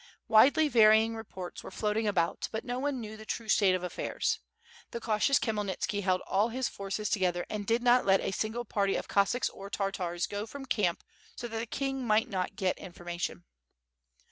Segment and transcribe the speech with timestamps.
[0.27, 4.39] Widely varying reports were floating about, but no one knew the true state of affairs.
[4.89, 8.95] The cautious Khmyelnitski held all his forces together and did not let a single party
[8.95, 11.03] of Cossacks or Tartars go from camp
[11.35, 13.43] so that the king might not get information.